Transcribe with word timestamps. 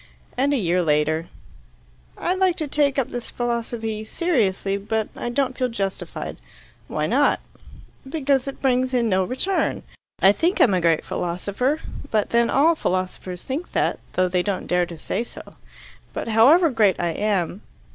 And 0.35 0.51
a 0.51 0.57
year 0.57 0.81
later: 0.81 1.29
"I'd 2.17 2.39
like 2.39 2.57
to 2.57 2.67
take 2.67 2.97
up 2.97 3.09
this 3.11 3.29
philosophy 3.29 4.03
seriously, 4.03 4.75
but 4.75 5.09
I 5.15 5.29
don't 5.29 5.55
feel 5.55 5.69
justified." 5.69 6.37
"Why 6.87 7.05
not?" 7.05 7.39
"Because 8.09 8.47
it 8.47 8.63
brings 8.63 8.95
in 8.95 9.09
no 9.09 9.23
return. 9.23 9.83
I 10.19 10.31
think 10.31 10.59
I'm 10.59 10.73
a 10.73 10.81
great 10.81 11.05
philosopher, 11.05 11.81
but 12.09 12.31
then 12.31 12.49
all 12.49 12.73
philosophers 12.73 13.43
think 13.43 13.73
that, 13.73 13.99
though 14.13 14.27
they 14.27 14.41
don't 14.41 14.65
dare 14.65 14.87
to 14.87 14.97
say 14.97 15.23
so. 15.23 15.53
But, 16.13 16.29
however 16.29 16.71
great 16.71 16.99
I 16.99 17.09
am. 17.09 17.61